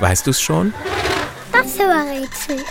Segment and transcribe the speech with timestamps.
[0.00, 0.72] Weißt du's schon?
[1.52, 2.64] Das war Rätsel.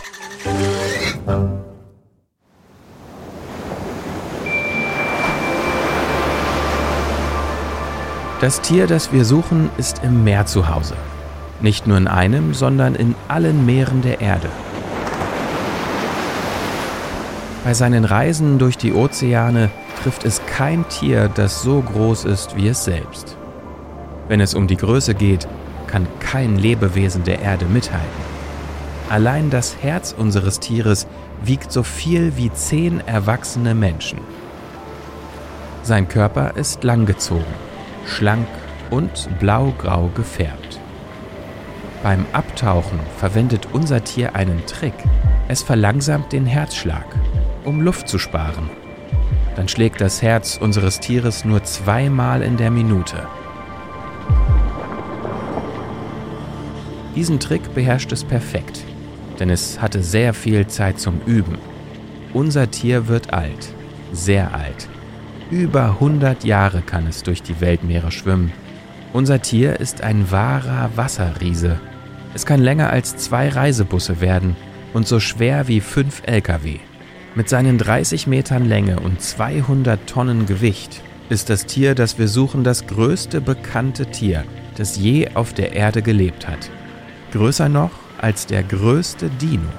[8.42, 10.96] Das Tier, das wir suchen, ist im Meer zu Hause.
[11.62, 14.50] Nicht nur in einem, sondern in allen Meeren der Erde.
[17.64, 19.70] Bei seinen Reisen durch die Ozeane
[20.02, 23.36] trifft es kein Tier, das so groß ist wie es selbst.
[24.30, 25.48] Wenn es um die Größe geht,
[25.90, 28.08] kann kein Lebewesen der Erde mithalten.
[29.10, 31.08] Allein das Herz unseres Tieres
[31.44, 34.20] wiegt so viel wie zehn erwachsene Menschen.
[35.82, 37.54] Sein Körper ist langgezogen,
[38.06, 38.48] schlank
[38.92, 40.80] und blau-grau gefärbt.
[42.04, 44.94] Beim Abtauchen verwendet unser Tier einen Trick.
[45.48, 47.06] Es verlangsamt den Herzschlag,
[47.66, 48.70] um Luft zu sparen.
[49.56, 53.28] Dann schlägt das Herz unseres Tieres nur zweimal in der Minute.
[57.16, 58.84] Diesen Trick beherrscht es perfekt,
[59.40, 61.58] denn es hatte sehr viel Zeit zum Üben.
[62.34, 63.74] Unser Tier wird alt,
[64.14, 64.88] sehr alt.
[65.50, 68.52] Über 100 Jahre kann es durch die Weltmeere schwimmen.
[69.14, 71.80] Unser Tier ist ein wahrer Wasserriese.
[72.36, 74.56] Es kann länger als zwei Reisebusse werden
[74.94, 76.78] und so schwer wie fünf Lkw.
[77.34, 82.64] Mit seinen 30 Metern Länge und 200 Tonnen Gewicht ist das Tier, das wir suchen,
[82.64, 84.44] das größte bekannte Tier,
[84.76, 86.70] das je auf der Erde gelebt hat.
[87.32, 89.70] Größer noch als der größte Dino.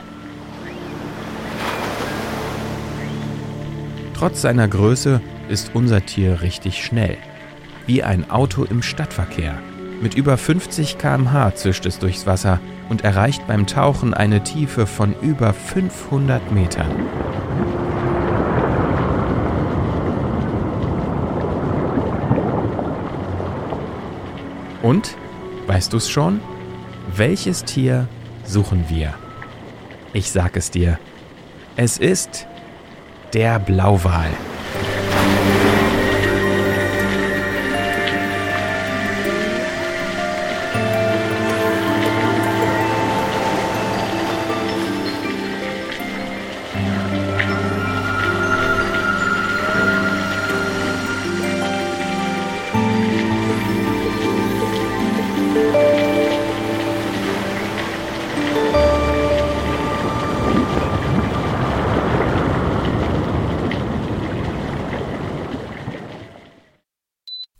[4.14, 7.18] Trotz seiner Größe ist unser Tier richtig schnell.
[7.86, 9.54] Wie ein Auto im Stadtverkehr.
[10.00, 15.14] Mit über 50 km/h zischt es durchs Wasser und erreicht beim Tauchen eine Tiefe von
[15.20, 16.90] über 500 Metern.
[24.82, 25.16] Und,
[25.66, 26.40] weißt du es schon?
[27.16, 28.06] Welches Tier
[28.44, 29.14] suchen wir?
[30.12, 30.98] Ich sag es dir.
[31.76, 32.46] Es ist
[33.32, 34.30] der Blauwal.